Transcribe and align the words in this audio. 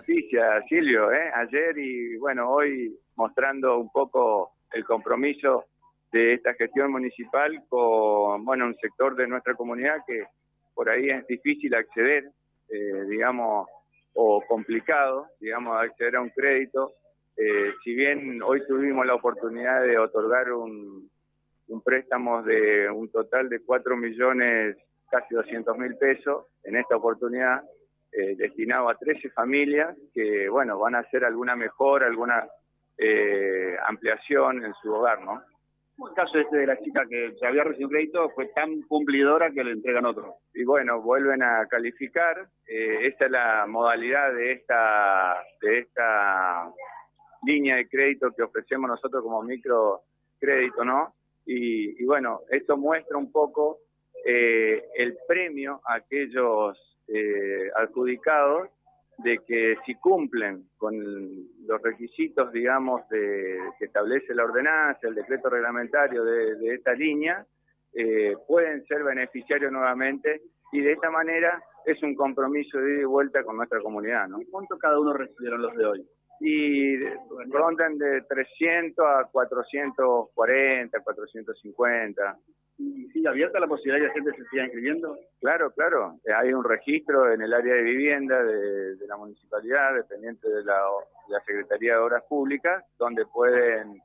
noticia, 0.00 0.62
Silvio, 0.66 1.12
¿eh? 1.12 1.30
ayer 1.34 1.76
y 1.76 2.16
bueno, 2.16 2.50
hoy 2.50 2.98
mostrando 3.16 3.78
un 3.78 3.92
poco 3.92 4.52
el 4.72 4.82
compromiso 4.82 5.66
de 6.10 6.34
esta 6.34 6.54
gestión 6.54 6.90
municipal 6.90 7.62
con 7.68 8.42
bueno 8.46 8.64
un 8.64 8.76
sector 8.76 9.14
de 9.14 9.28
nuestra 9.28 9.54
comunidad 9.54 9.98
que 10.06 10.24
por 10.74 10.88
ahí 10.88 11.10
es 11.10 11.26
difícil 11.26 11.74
acceder, 11.74 12.30
eh, 12.70 13.04
digamos, 13.10 13.68
o 14.14 14.42
complicado, 14.48 15.26
digamos, 15.38 15.76
acceder 15.78 16.16
a 16.16 16.22
un 16.22 16.30
crédito. 16.30 16.94
Eh, 17.36 17.74
si 17.84 17.94
bien 17.94 18.42
hoy 18.42 18.66
tuvimos 18.66 19.04
la 19.04 19.16
oportunidad 19.16 19.82
de 19.82 19.98
otorgar 19.98 20.50
un, 20.50 21.10
un 21.68 21.82
préstamo 21.82 22.42
de 22.42 22.88
un 22.88 23.10
total 23.10 23.50
de 23.50 23.60
4 23.60 23.96
millones, 23.98 24.78
casi 25.10 25.34
200 25.34 25.76
mil 25.76 25.94
pesos, 25.96 26.46
en 26.64 26.76
esta 26.76 26.96
oportunidad, 26.96 27.62
eh, 28.12 28.34
destinado 28.36 28.88
a 28.88 28.96
13 28.96 29.30
familias 29.30 29.96
que, 30.14 30.48
bueno, 30.48 30.78
van 30.78 30.94
a 30.94 31.00
hacer 31.00 31.24
alguna 31.24 31.56
mejora, 31.56 32.06
alguna 32.06 32.46
eh, 32.98 33.76
ampliación 33.86 34.64
en 34.64 34.74
su 34.74 34.92
hogar, 34.92 35.22
¿no? 35.22 35.42
El 36.08 36.14
caso 36.14 36.38
este 36.38 36.56
de 36.56 36.66
la 36.66 36.78
chica 36.78 37.04
que 37.08 37.34
se 37.38 37.46
había 37.46 37.62
recibido 37.62 37.90
crédito 37.90 38.30
fue 38.30 38.46
tan 38.54 38.82
cumplidora 38.82 39.50
que 39.50 39.62
le 39.62 39.72
entregan 39.72 40.06
otro. 40.06 40.36
Y 40.54 40.64
bueno, 40.64 41.02
vuelven 41.02 41.42
a 41.42 41.66
calificar. 41.68 42.48
Eh, 42.66 43.06
esta 43.06 43.26
es 43.26 43.30
la 43.30 43.66
modalidad 43.66 44.32
de 44.32 44.52
esta, 44.52 45.36
de 45.60 45.80
esta 45.80 46.72
línea 47.42 47.76
de 47.76 47.88
crédito 47.88 48.32
que 48.32 48.42
ofrecemos 48.42 48.88
nosotros 48.88 49.22
como 49.22 49.42
microcrédito, 49.42 50.84
¿no? 50.84 51.14
Y, 51.44 52.02
y 52.02 52.06
bueno, 52.06 52.40
esto 52.50 52.78
muestra 52.78 53.18
un 53.18 53.30
poco 53.30 53.80
eh, 54.24 54.82
el 54.96 55.16
premio 55.26 55.80
a 55.86 55.94
aquellos 55.94 56.78
eh, 57.12 57.70
adjudicados 57.76 58.68
de 59.18 59.38
que 59.46 59.76
si 59.84 59.94
cumplen 59.96 60.64
con 60.78 60.94
los 61.66 61.82
requisitos, 61.82 62.52
digamos, 62.52 63.06
de, 63.08 63.58
que 63.78 63.86
establece 63.86 64.34
la 64.34 64.44
ordenanza, 64.44 65.08
el 65.08 65.14
decreto 65.14 65.50
reglamentario 65.50 66.24
de, 66.24 66.74
esta 66.74 66.92
línea, 66.92 67.44
eh, 67.92 68.34
pueden 68.46 68.84
ser 68.86 69.02
beneficiarios 69.02 69.72
nuevamente 69.72 70.42
y 70.72 70.80
de 70.80 70.92
esta 70.92 71.10
manera 71.10 71.60
es 71.84 72.02
un 72.02 72.14
compromiso 72.14 72.78
de 72.78 72.94
ida 72.94 73.02
y 73.02 73.04
vuelta 73.04 73.42
con 73.42 73.56
nuestra 73.56 73.80
comunidad. 73.80 74.28
¿no? 74.28 74.40
¿Y 74.40 74.46
cuánto 74.46 74.78
cada 74.78 74.98
uno 74.98 75.12
recibieron 75.12 75.62
los 75.62 75.76
de 75.76 75.84
hoy? 75.84 76.06
Y 76.40 76.96
rondan 77.50 77.98
de 77.98 78.22
300 78.22 79.04
a 79.04 79.28
440, 79.30 81.00
450 81.00 82.38
sigue 83.12 83.28
abierta 83.28 83.60
la 83.60 83.66
posibilidad 83.66 83.96
de 83.96 84.12
que 84.12 84.20
la 84.20 84.24
gente 84.24 84.42
se 84.42 84.48
siga 84.50 84.64
inscribiendo? 84.64 85.18
Claro, 85.40 85.70
claro. 85.72 86.18
Eh, 86.24 86.32
hay 86.32 86.52
un 86.52 86.64
registro 86.64 87.32
en 87.32 87.42
el 87.42 87.52
área 87.52 87.74
de 87.74 87.82
vivienda 87.82 88.42
de, 88.42 89.06
la 89.06 89.16
municipalidad, 89.16 89.94
dependiente 89.94 90.48
de 90.48 90.64
la, 90.64 90.80
Secretaría 91.46 91.94
de 91.94 91.98
Obras 91.98 92.24
Públicas, 92.28 92.84
donde 92.98 93.24
pueden, 93.26 94.00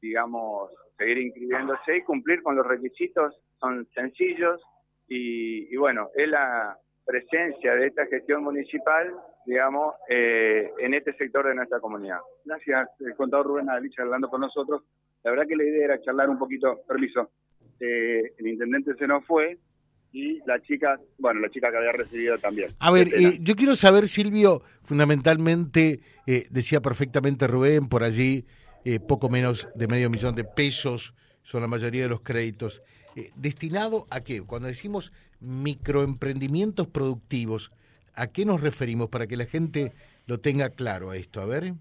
digamos, 0.00 0.70
seguir 0.96 1.18
inscribiéndose 1.18 1.96
y 1.96 2.02
cumplir 2.02 2.42
con 2.42 2.56
los 2.56 2.66
requisitos. 2.66 3.34
Son 3.58 3.86
sencillos 3.94 4.62
y, 5.06 5.76
bueno, 5.76 6.08
es 6.14 6.28
la 6.28 6.78
presencia 7.04 7.74
de 7.74 7.88
esta 7.88 8.06
gestión 8.06 8.42
municipal, 8.42 9.14
digamos, 9.44 9.94
eh, 10.08 10.72
en 10.78 10.94
este 10.94 11.12
sector 11.14 11.46
de 11.46 11.54
nuestra 11.54 11.80
comunidad. 11.80 12.20
Gracias, 12.44 12.88
el 13.00 13.14
contador 13.14 13.46
Rubén 13.46 13.68
Adelich 13.68 13.98
hablando 13.98 14.28
con 14.28 14.40
nosotros. 14.40 14.82
La 15.22 15.30
verdad 15.30 15.46
que 15.46 15.56
la 15.56 15.64
idea 15.64 15.84
era 15.84 16.00
charlar 16.00 16.30
un 16.30 16.38
poquito, 16.38 16.80
permiso, 16.86 17.30
eh, 17.80 18.32
el 18.38 18.46
intendente 18.46 18.94
se 18.94 19.06
nos 19.06 19.24
fue 19.24 19.58
y 20.12 20.38
la 20.46 20.60
chica, 20.60 20.98
bueno, 21.18 21.40
la 21.40 21.50
chica 21.50 21.70
que 21.70 21.76
había 21.76 21.92
recibido 21.92 22.38
también. 22.38 22.72
A 22.78 22.90
ver, 22.90 23.08
eh, 23.14 23.38
yo 23.40 23.56
quiero 23.56 23.74
saber, 23.74 24.08
Silvio, 24.08 24.62
fundamentalmente, 24.84 26.00
eh, 26.26 26.46
decía 26.50 26.80
perfectamente 26.80 27.46
Rubén, 27.46 27.88
por 27.88 28.04
allí 28.04 28.46
poco 29.08 29.30
menos 29.30 29.66
de 29.74 29.88
medio 29.88 30.10
millón 30.10 30.34
de 30.34 30.44
pesos 30.44 31.14
son 31.42 31.62
la 31.62 31.68
mayoría 31.68 32.02
de 32.02 32.10
los 32.10 32.20
créditos. 32.20 32.82
¿Destinado 33.34 34.06
a 34.10 34.20
qué? 34.20 34.42
Cuando 34.42 34.68
decimos 34.68 35.10
microemprendimientos 35.40 36.86
productivos, 36.88 37.72
¿a 38.14 38.26
qué 38.26 38.44
nos 38.44 38.60
referimos 38.60 39.08
para 39.08 39.26
que 39.26 39.38
la 39.38 39.46
gente 39.46 39.94
lo 40.26 40.38
tenga 40.38 40.68
claro 40.68 41.08
a 41.08 41.16
esto? 41.16 41.40
A 41.40 41.46
ver. 41.46 41.72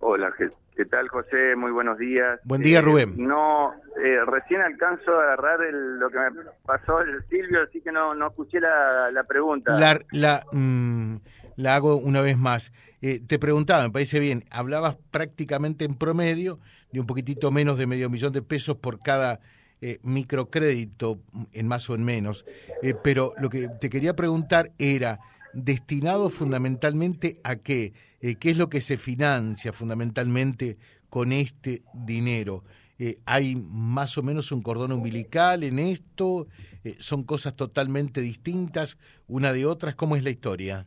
Hola, 0.00 0.32
¿Qué 0.76 0.84
tal, 0.86 1.08
José? 1.08 1.54
Muy 1.56 1.70
buenos 1.70 1.98
días. 1.98 2.40
Buen 2.42 2.60
día, 2.60 2.78
eh, 2.80 2.82
Rubén. 2.82 3.14
No, 3.16 3.72
eh, 3.96 4.18
recién 4.26 4.60
alcanzo 4.60 5.12
a 5.12 5.22
agarrar 5.22 5.60
lo 5.72 6.10
que 6.10 6.18
me 6.18 6.30
pasó 6.64 7.00
el 7.00 7.24
Silvio, 7.28 7.62
así 7.62 7.80
que 7.80 7.92
no, 7.92 8.12
no 8.14 8.28
escuché 8.28 8.58
la, 8.58 9.24
pregunta. 9.28 9.78
La, 9.78 10.00
la, 10.10 10.44
mm, 10.50 11.16
la, 11.56 11.76
hago 11.76 11.96
una 11.96 12.22
vez 12.22 12.36
más. 12.36 12.72
Eh, 13.02 13.20
te 13.24 13.38
preguntaba, 13.38 13.84
me 13.84 13.90
parece 13.90 14.18
bien, 14.18 14.44
hablabas 14.50 14.96
prácticamente 15.12 15.84
en 15.84 15.94
promedio 15.94 16.58
de 16.90 16.98
un 16.98 17.06
poquitito 17.06 17.52
menos 17.52 17.78
de 17.78 17.86
medio 17.86 18.10
millón 18.10 18.32
de 18.32 18.42
pesos 18.42 18.76
por 18.76 19.00
cada 19.00 19.40
microcrédito, 20.02 21.18
en 21.52 21.68
más 21.68 21.90
o 21.90 21.94
en 21.94 22.04
menos. 22.04 22.46
pero 23.02 23.32
lo 23.38 23.50
que 23.50 23.68
te 23.68 23.90
quería 23.90 24.16
preguntar 24.16 24.70
era, 24.78 25.20
destinado 25.54 26.30
fundamentalmente 26.30 27.38
a 27.44 27.56
qué? 27.56 27.92
Eh, 28.26 28.36
¿Qué 28.40 28.52
es 28.52 28.56
lo 28.56 28.70
que 28.70 28.80
se 28.80 28.96
financia 28.96 29.74
fundamentalmente 29.74 30.78
con 31.10 31.30
este 31.30 31.82
dinero? 31.92 32.62
Eh, 32.98 33.18
¿Hay 33.26 33.54
más 33.54 34.16
o 34.16 34.22
menos 34.22 34.50
un 34.50 34.62
cordón 34.62 34.92
umbilical 34.92 35.62
en 35.62 35.78
esto? 35.78 36.46
Eh, 36.84 36.94
¿Son 37.00 37.24
cosas 37.24 37.54
totalmente 37.54 38.22
distintas 38.22 38.96
una 39.28 39.52
de 39.52 39.66
otras? 39.66 39.94
¿Cómo 39.94 40.16
es 40.16 40.24
la 40.24 40.30
historia? 40.30 40.86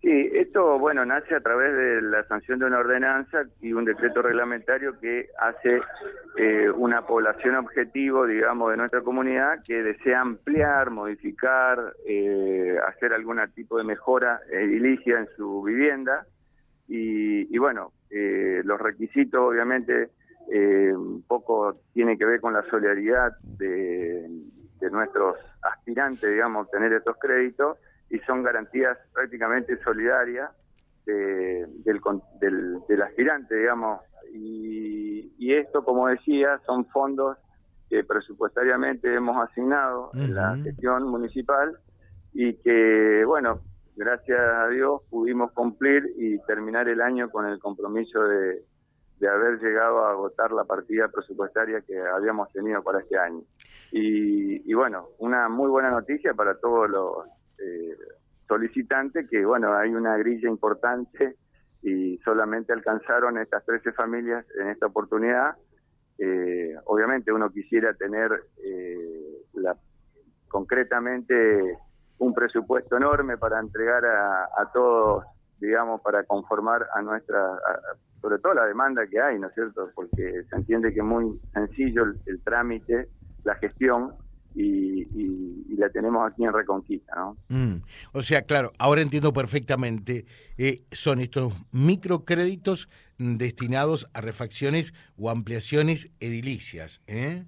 Sí, 0.00 0.30
esto, 0.32 0.78
bueno, 0.78 1.04
nace 1.04 1.34
a 1.34 1.40
través 1.40 1.76
de 1.76 2.00
la 2.00 2.24
sanción 2.24 2.58
de 2.58 2.64
una 2.64 2.78
ordenanza 2.78 3.42
y 3.60 3.74
un 3.74 3.84
decreto 3.84 4.22
reglamentario 4.22 4.98
que 4.98 5.28
hace 5.38 5.82
una 6.76 7.06
población 7.06 7.56
objetivo, 7.56 8.24
digamos, 8.26 8.70
de 8.70 8.78
nuestra 8.78 9.02
comunidad 9.02 9.62
que 9.62 9.82
desea 9.82 10.22
ampliar, 10.22 10.88
modificar, 10.88 11.92
hacer 12.88 13.12
algún 13.12 13.40
tipo 13.54 13.76
de 13.76 13.84
mejora 13.84 14.40
edilicia 14.50 15.18
en 15.18 15.28
su 15.36 15.62
vivienda. 15.62 16.24
Y, 16.88 17.58
bueno, 17.58 17.92
eh, 18.10 18.62
los 18.64 18.80
requisitos 18.80 19.40
obviamente 19.40 20.10
eh, 20.52 20.92
un 20.94 21.22
poco 21.22 21.80
tienen 21.92 22.16
que 22.16 22.24
ver 22.24 22.40
con 22.40 22.52
la 22.52 22.62
solidaridad 22.70 23.32
de, 23.42 24.28
de 24.80 24.90
nuestros 24.90 25.36
aspirantes, 25.62 26.30
digamos, 26.30 26.70
tener 26.70 26.92
estos 26.92 27.16
créditos 27.18 27.78
y 28.10 28.18
son 28.20 28.42
garantías 28.42 28.96
prácticamente 29.12 29.76
solidarias 29.82 30.50
del, 31.04 32.00
del, 32.88 33.02
aspirante, 33.02 33.56
digamos. 33.56 34.00
Y, 34.32 35.32
y, 35.38 35.54
esto, 35.54 35.84
como 35.84 36.08
decía, 36.08 36.60
son 36.66 36.86
fondos 36.86 37.36
que 37.88 38.04
presupuestariamente 38.04 39.14
hemos 39.14 39.36
asignado 39.48 40.10
en 40.14 40.34
la 40.34 40.56
gestión 40.56 41.04
municipal 41.04 41.78
y 42.34 42.54
que, 42.54 43.24
bueno, 43.24 43.60
gracias 43.96 44.38
a 44.38 44.68
Dios 44.68 45.02
pudimos 45.10 45.52
cumplir 45.52 46.04
y 46.16 46.38
terminar 46.44 46.88
el 46.88 47.00
año 47.00 47.30
con 47.30 47.46
el 47.46 47.58
compromiso 47.58 48.22
de, 48.22 48.62
haber 49.26 49.58
llegado 49.58 50.04
a 50.04 50.10
agotar 50.10 50.52
la 50.52 50.64
partida 50.64 51.08
presupuestaria 51.08 51.80
que 51.80 51.98
habíamos 51.98 52.52
tenido 52.52 52.82
para 52.82 53.00
este 53.00 53.18
año. 53.18 53.40
Y, 53.90 54.72
bueno, 54.74 55.08
una 55.18 55.48
muy 55.48 55.68
buena 55.70 55.90
noticia 55.90 56.34
para 56.34 56.58
todos 56.58 56.90
los 56.90 57.26
eh, 57.58 57.96
solicitantes, 58.46 59.26
que 59.28 59.44
bueno, 59.44 59.74
hay 59.74 59.94
una 59.94 60.16
grilla 60.18 60.48
importante 60.48 61.36
y 61.82 62.18
solamente 62.18 62.72
alcanzaron 62.74 63.38
estas 63.38 63.64
13 63.64 63.92
familias 63.92 64.44
en 64.60 64.68
esta 64.68 64.86
oportunidad. 64.86 65.56
Eh, 66.18 66.74
obviamente 66.84 67.32
uno 67.32 67.50
quisiera 67.50 67.94
tener 67.94 68.30
eh, 68.62 69.42
la 69.54 69.76
concretamente 70.48 71.78
un 72.18 72.34
presupuesto 72.34 72.96
enorme 72.96 73.36
para 73.36 73.60
entregar 73.60 74.04
a, 74.04 74.70
todos, 74.72 75.24
digamos, 75.60 76.00
para 76.00 76.24
conformar 76.24 76.86
a 76.94 77.02
nuestra, 77.02 77.58
sobre 78.20 78.38
todo 78.38 78.54
la 78.54 78.66
demanda 78.66 79.06
que 79.06 79.20
hay, 79.20 79.38
¿no 79.38 79.48
es 79.48 79.54
cierto? 79.54 79.90
Porque 79.94 80.44
se 80.48 80.56
entiende 80.56 80.92
que 80.92 81.00
es 81.00 81.04
muy 81.04 81.38
sencillo 81.52 82.04
el, 82.26 82.40
trámite, 82.42 83.08
la 83.44 83.54
gestión, 83.56 84.14
y, 84.54 85.04
la 85.76 85.90
tenemos 85.90 86.26
aquí 86.26 86.42
en 86.42 86.54
Reconquista, 86.54 87.14
¿no? 87.14 87.36
Mm. 87.50 87.82
O 88.12 88.22
sea, 88.22 88.42
claro, 88.42 88.72
ahora 88.78 89.02
entiendo 89.02 89.34
perfectamente, 89.34 90.24
eh, 90.56 90.84
son 90.90 91.20
estos 91.20 91.52
microcréditos 91.70 92.88
destinados 93.18 94.08
a 94.14 94.22
refacciones 94.22 94.94
o 95.18 95.28
ampliaciones 95.28 96.10
edilicias, 96.18 97.02
¿eh? 97.06 97.44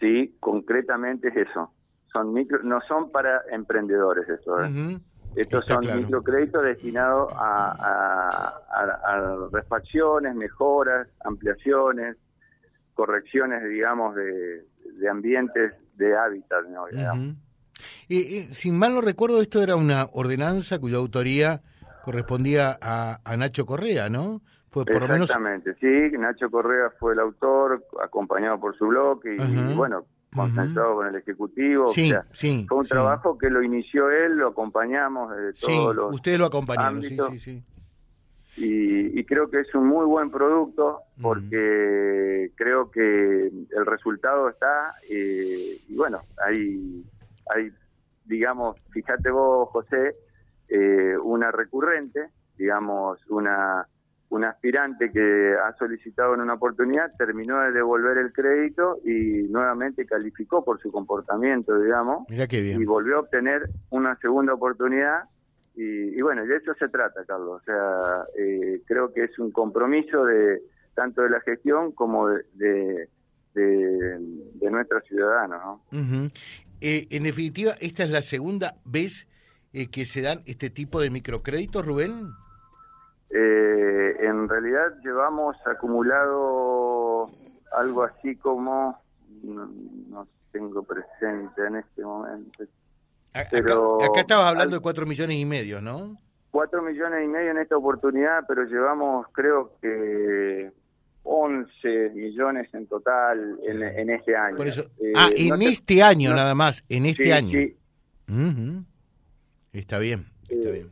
Sí, 0.00 0.34
concretamente 0.40 1.28
es 1.28 1.48
eso 1.48 1.70
son 2.12 2.32
micro, 2.32 2.62
no 2.62 2.80
son 2.88 3.10
para 3.10 3.42
emprendedores 3.50 4.28
esto. 4.28 4.62
¿eh? 4.64 4.98
Estos 5.36 5.64
son 5.66 5.86
microcréditos 5.86 6.62
destinados 6.64 7.32
a, 7.36 8.52
a, 8.72 9.48
refacciones, 9.52 10.34
mejoras, 10.34 11.08
ampliaciones, 11.24 12.16
correcciones, 12.94 13.62
digamos, 13.68 14.16
de, 14.16 14.64
ambientes 15.08 15.74
de 15.96 16.16
hábitat. 16.16 16.64
¿no? 16.68 16.86
sin 18.52 18.76
mal 18.76 18.94
no 18.94 19.00
recuerdo, 19.00 19.40
esto 19.40 19.62
era 19.62 19.76
una 19.76 20.08
ordenanza 20.12 20.78
cuya 20.78 20.96
autoría 20.96 21.62
correspondía 22.04 22.76
a, 22.80 23.36
Nacho 23.36 23.66
Correa, 23.66 24.08
¿no? 24.08 24.42
Fue 24.68 24.84
por 24.84 25.02
Exactamente, 25.02 25.74
sí, 25.80 26.16
Nacho 26.16 26.50
Correa 26.50 26.90
fue 26.98 27.14
el 27.14 27.20
autor, 27.20 27.84
acompañado 28.02 28.60
por 28.60 28.76
su 28.76 28.86
bloque 28.86 29.34
y, 29.36 29.74
bueno, 29.74 30.06
consensuado 30.34 30.96
con 30.96 31.06
el 31.08 31.16
Ejecutivo. 31.16 31.92
Sí, 31.92 32.12
sí, 32.32 32.66
fue 32.68 32.78
un 32.78 32.86
trabajo 32.86 33.36
que 33.36 33.50
lo 33.50 33.62
inició 33.62 34.10
él, 34.10 34.36
lo 34.36 34.48
acompañamos 34.48 35.36
de 35.36 35.52
todos 35.54 35.94
los 35.94 36.14
ustedes 36.14 36.38
lo 36.38 36.46
acompañaron, 36.46 37.02
sí, 37.02 37.16
sí, 37.32 37.38
sí. 37.38 37.64
Y, 38.56 39.24
creo 39.24 39.48
que 39.48 39.60
es 39.60 39.74
un 39.74 39.86
muy 39.86 40.04
buen 40.06 40.30
producto 40.30 41.02
porque 41.22 42.50
creo 42.56 42.90
que 42.90 43.46
el 43.46 43.86
resultado 43.86 44.48
está 44.48 44.96
eh, 45.08 45.78
y 45.88 45.94
bueno, 45.94 46.20
hay, 46.44 47.04
hay, 47.54 47.70
digamos, 48.24 48.76
fíjate 48.90 49.30
vos, 49.30 49.68
José, 49.70 50.16
eh, 50.68 51.16
una 51.22 51.52
recurrente, 51.52 52.30
digamos, 52.58 53.20
una, 53.28 53.86
una 54.30 54.50
aspirante 54.50 55.10
que 55.10 55.54
ha 55.54 55.76
solicitado 55.76 56.34
en 56.34 56.40
una 56.40 56.54
oportunidad, 56.54 57.12
terminó 57.18 57.60
de 57.60 57.72
devolver 57.72 58.16
el 58.18 58.32
crédito 58.32 58.98
y 59.04 59.48
nuevamente 59.48 60.06
calificó 60.06 60.64
por 60.64 60.80
su 60.80 60.90
comportamiento, 60.92 61.78
digamos, 61.78 62.24
y 62.30 62.84
volvió 62.84 63.16
a 63.16 63.20
obtener 63.20 63.68
una 63.90 64.16
segunda 64.16 64.54
oportunidad. 64.54 65.24
Y, 65.74 66.20
bueno, 66.22 66.44
de 66.44 66.56
eso 66.56 66.74
se 66.78 66.88
trata, 66.88 67.24
Carlos. 67.24 67.60
O 67.60 67.64
sea, 67.64 68.24
eh, 68.38 68.82
creo 68.86 69.12
que 69.12 69.24
es 69.24 69.38
un 69.38 69.50
compromiso 69.50 70.24
de 70.24 70.62
tanto 70.94 71.22
de 71.22 71.30
la 71.30 71.40
gestión 71.40 71.92
como 71.92 72.28
de, 72.28 73.08
de, 73.54 74.70
nuestros 74.70 75.02
ciudadanos. 75.04 75.80
Eh, 76.80 77.06
en 77.10 77.22
definitiva, 77.24 77.74
esta 77.80 78.04
es 78.04 78.10
la 78.10 78.22
segunda 78.22 78.74
vez 78.84 79.26
eh, 79.72 79.88
que 79.88 80.06
se 80.06 80.20
dan 80.20 80.42
este 80.46 80.70
tipo 80.70 81.00
de 81.00 81.10
microcréditos, 81.10 81.84
Rubén? 81.84 82.30
Eh, 83.32 84.16
en 84.20 84.48
realidad 84.48 84.98
llevamos 85.04 85.56
acumulado 85.64 87.26
algo 87.72 88.02
así 88.02 88.36
como, 88.36 89.00
no, 89.42 90.26
tengo 90.50 90.82
presente 90.82 91.64
en 91.66 91.76
este 91.76 92.02
momento. 92.02 92.64
Pero 93.50 94.02
acá, 94.02 94.20
estabas 94.20 94.50
hablando 94.50 94.76
de 94.76 94.82
cuatro 94.82 95.06
millones 95.06 95.36
y 95.36 95.44
medio, 95.44 95.80
¿no? 95.80 96.16
Cuatro 96.50 96.82
millones 96.82 97.24
y 97.24 97.28
medio 97.28 97.52
en 97.52 97.58
esta 97.58 97.76
oportunidad, 97.76 98.44
pero 98.48 98.64
llevamos 98.64 99.26
creo 99.32 99.76
que 99.80 100.72
11 101.22 102.10
millones 102.14 102.74
en 102.74 102.86
total 102.88 103.60
en, 103.62 104.10
este 104.10 104.36
año. 104.36 104.64
Eh, 104.64 105.12
ah, 105.14 105.28
en 105.36 105.62
este 105.62 106.02
año 106.02 106.34
nada 106.34 106.56
más, 106.56 106.82
en 106.88 107.06
este 107.06 107.32
año. 107.32 107.52
Sí. 107.52 107.76
Está 109.72 109.98
bien, 110.00 110.26
está 110.48 110.68
eh, 110.68 110.72
bien. 110.72 110.90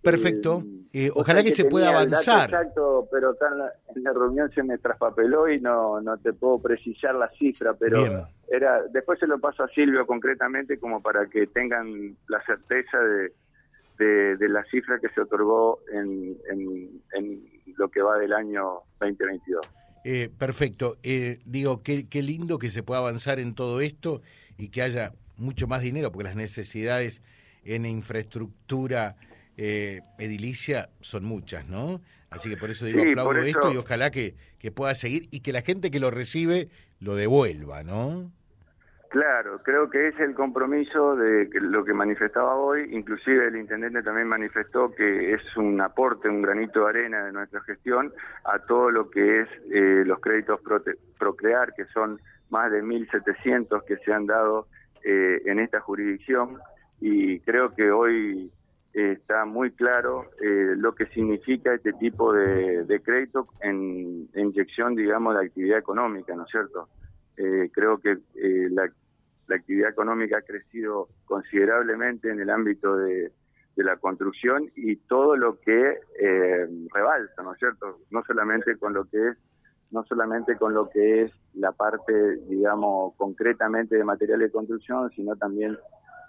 Perfecto. 0.00 0.64
Eh, 0.96 1.10
ojalá 1.12 1.42
que, 1.42 1.50
se 1.50 1.64
pueda 1.64 1.88
avanzar. 1.88 2.48
Exacto, 2.48 3.08
pero 3.10 3.30
acá 3.30 3.48
en 3.96 4.04
la, 4.04 4.12
reunión 4.12 4.48
se 4.52 4.62
me 4.62 4.78
traspapeló 4.78 5.48
y 5.48 5.60
no, 5.60 6.00
no 6.00 6.16
te 6.18 6.32
puedo 6.32 6.60
precisar 6.60 7.16
la 7.16 7.28
cifra, 7.30 7.74
pero 7.74 8.28
era 8.48 8.80
después 8.92 9.18
se 9.18 9.26
lo 9.26 9.40
paso 9.40 9.64
a 9.64 9.68
Silvio 9.70 10.06
concretamente 10.06 10.78
como 10.78 11.02
para 11.02 11.26
que 11.26 11.48
tengan 11.48 12.16
la 12.28 12.40
certeza 12.46 12.98
de, 13.98 14.36
de, 14.36 14.48
la 14.48 14.62
cifra 14.66 15.00
que 15.00 15.08
se 15.08 15.20
otorgó 15.20 15.80
en, 15.92 16.36
en, 16.48 17.40
lo 17.76 17.88
que 17.88 18.00
va 18.00 18.16
del 18.16 18.32
año 18.32 18.82
2022. 19.00 19.66
Eh, 20.04 20.30
perfecto. 20.38 20.98
Eh, 21.02 21.40
digo, 21.44 21.82
qué, 21.82 22.08
qué 22.08 22.22
lindo 22.22 22.60
que 22.60 22.70
se 22.70 22.84
pueda 22.84 23.00
avanzar 23.00 23.40
en 23.40 23.56
todo 23.56 23.80
esto 23.80 24.22
y 24.56 24.68
que 24.68 24.82
haya 24.82 25.10
mucho 25.38 25.66
más 25.66 25.82
dinero, 25.82 26.12
porque 26.12 26.28
las 26.28 26.36
necesidades 26.36 27.20
en 27.64 27.84
infraestructura 27.84 29.16
eh, 29.56 30.00
edilicia 30.18 30.90
son 31.00 31.24
muchas, 31.24 31.66
¿no? 31.66 32.00
Así 32.30 32.48
que 32.48 32.56
por 32.56 32.70
eso 32.70 32.84
digo, 32.84 33.00
aplaudo 33.00 33.42
esto 33.42 33.72
y 33.72 33.76
ojalá 33.76 34.10
que, 34.10 34.34
que 34.58 34.72
pueda 34.72 34.94
seguir 34.94 35.28
y 35.30 35.40
que 35.40 35.52
la 35.52 35.62
gente 35.62 35.90
que 35.90 36.00
lo 36.00 36.10
recibe 36.10 36.68
lo 36.98 37.14
devuelva, 37.14 37.82
¿no? 37.82 38.32
Claro, 39.14 39.60
creo 39.62 39.88
que 39.90 40.08
es 40.08 40.18
el 40.18 40.34
compromiso 40.34 41.14
de 41.14 41.48
lo 41.60 41.84
que 41.84 41.94
manifestaba 41.94 42.56
hoy, 42.56 42.88
inclusive 42.90 43.46
el 43.46 43.54
intendente 43.54 44.02
también 44.02 44.26
manifestó 44.26 44.92
que 44.92 45.34
es 45.34 45.56
un 45.56 45.80
aporte, 45.80 46.28
un 46.28 46.42
granito 46.42 46.80
de 46.80 46.88
arena 46.88 47.24
de 47.26 47.30
nuestra 47.30 47.60
gestión 47.60 48.12
a 48.42 48.58
todo 48.58 48.90
lo 48.90 49.08
que 49.10 49.42
es 49.42 49.48
eh, 49.70 50.02
los 50.04 50.18
créditos 50.18 50.60
Procrear, 51.16 51.74
que 51.74 51.84
son 51.94 52.20
más 52.50 52.72
de 52.72 52.82
1.700 52.82 53.84
que 53.84 53.98
se 53.98 54.12
han 54.12 54.26
dado 54.26 54.66
eh, 55.04 55.42
en 55.44 55.60
esta 55.60 55.78
jurisdicción 55.78 56.58
y 57.00 57.38
creo 57.38 57.72
que 57.72 57.92
hoy 57.92 58.50
está 58.94 59.44
muy 59.44 59.72
claro 59.72 60.30
eh, 60.40 60.74
lo 60.76 60.94
que 60.94 61.06
significa 61.06 61.74
este 61.74 61.92
tipo 61.94 62.32
de, 62.32 63.00
crédito 63.04 63.48
en, 63.60 64.28
inyección, 64.34 64.94
digamos, 64.94 65.36
de 65.36 65.46
actividad 65.46 65.78
económica, 65.78 66.34
¿no 66.34 66.44
es 66.44 66.50
cierto? 66.50 66.88
creo 67.36 67.98
que 67.98 68.16
la, 68.70 68.88
actividad 69.48 69.90
económica 69.90 70.38
ha 70.38 70.42
crecido 70.42 71.08
considerablemente 71.24 72.30
en 72.30 72.40
el 72.40 72.48
ámbito 72.48 72.96
de, 72.96 73.32
de 73.74 73.84
la 73.84 73.96
construcción 73.96 74.70
y 74.76 74.96
todo 74.96 75.36
lo 75.36 75.58
que 75.58 75.98
rebalsa, 76.92 77.42
¿no 77.42 77.52
es 77.52 77.58
cierto? 77.58 77.98
No 78.10 78.22
solamente 78.22 78.76
con 78.76 78.94
lo 78.94 79.04
que 79.06 79.30
es 79.30 79.36
no 79.94 80.04
solamente 80.04 80.56
con 80.56 80.74
lo 80.74 80.90
que 80.90 81.22
es 81.22 81.32
la 81.54 81.70
parte, 81.70 82.36
digamos, 82.48 83.14
concretamente 83.16 83.96
de 83.96 84.04
material 84.04 84.40
de 84.40 84.50
construcción, 84.50 85.08
sino 85.14 85.36
también 85.36 85.78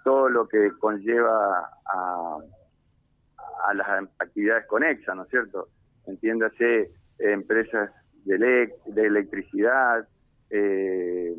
todo 0.06 0.28
lo 0.28 0.46
que 0.46 0.70
conlleva 0.78 1.68
a, 1.84 2.38
a 3.66 3.74
las 3.74 4.08
actividades 4.20 4.64
conexas, 4.68 5.16
¿no 5.16 5.24
es 5.24 5.30
cierto? 5.30 5.66
Entiéndase, 6.06 6.92
empresas 7.18 7.90
de, 8.24 8.72
de 8.86 9.04
electricidad, 9.04 10.06
eh, 10.50 11.34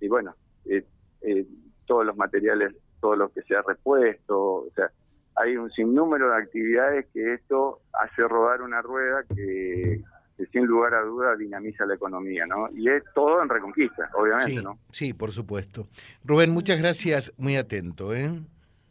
y 0.00 0.08
bueno, 0.08 0.34
eh, 0.64 0.82
eh, 1.20 1.44
todos 1.84 2.06
los 2.06 2.16
materiales, 2.16 2.74
todo 3.02 3.16
lo 3.16 3.28
que 3.28 3.42
sea 3.42 3.60
repuesto, 3.60 4.38
o 4.38 4.70
sea, 4.74 4.90
hay 5.36 5.58
un 5.58 5.70
sinnúmero 5.70 6.30
de 6.30 6.38
actividades 6.38 7.06
que 7.12 7.34
esto 7.34 7.80
hace 7.92 8.22
rodar 8.26 8.62
una 8.62 8.80
rueda 8.80 9.24
que, 9.24 10.02
sin 10.46 10.66
lugar 10.66 10.94
a 10.94 11.02
duda 11.02 11.36
dinamiza 11.36 11.86
la 11.86 11.94
economía, 11.94 12.46
¿no? 12.46 12.68
Y 12.72 12.88
es 12.88 13.02
todo 13.14 13.42
en 13.42 13.48
reconquista, 13.48 14.10
obviamente, 14.14 14.62
¿no? 14.62 14.78
Sí, 14.92 15.12
por 15.12 15.32
supuesto. 15.32 15.86
Rubén, 16.24 16.50
muchas 16.50 16.78
gracias, 16.78 17.32
muy 17.36 17.56
atento, 17.56 18.14
¿eh? 18.14 18.30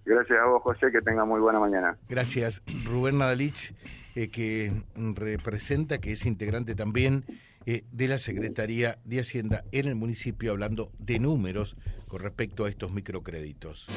Gracias 0.06 0.40
a 0.40 0.46
vos, 0.46 0.64
José, 0.64 0.92
que 0.92 1.02
tenga 1.02 1.26
muy 1.26 1.40
buena 1.40 1.60
mañana. 1.60 1.98
Gracias. 2.10 2.64
Rubén 2.86 3.20
Nadalich, 3.20 3.74
eh, 4.16 4.30
que 4.30 4.72
representa, 4.96 6.00
que 6.00 6.14
es 6.14 6.26
integrante 6.26 6.74
también 6.74 7.26
eh, 7.66 7.84
de 7.92 8.08
la 8.08 8.18
Secretaría 8.18 9.00
de 9.06 9.20
Hacienda 9.20 9.64
en 9.72 9.88
el 9.88 9.96
municipio, 9.96 10.52
hablando 10.52 10.92
de 11.00 11.20
números 11.20 11.76
con 12.08 12.22
respecto 12.22 12.66
a 12.66 12.70
estos 12.70 12.92
microcréditos. 12.92 13.88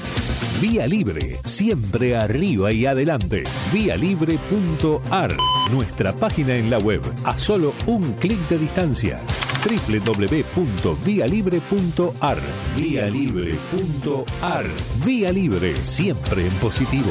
Vía 0.61 0.87
Libre, 0.87 1.39
siempre 1.45 2.17
arriba 2.17 2.73
y 2.73 2.87
adelante. 2.87 3.45
Vialibre.ar, 3.73 5.37
nuestra 5.71 6.13
página 6.13 6.55
en 6.55 6.71
la 6.71 6.79
web, 6.79 7.03
a 7.25 7.39
solo 7.39 7.75
un 7.87 8.13
clic 8.15 8.39
de 8.49 8.59
distancia 8.59 9.21
www.vialibre.ar. 9.63 12.39
Vía 12.77 13.09
Libre.ar. 13.09 14.67
Vía 15.05 15.33
Libre, 15.33 15.77
siempre 15.77 16.47
en 16.47 16.53
positivo. 16.55 17.11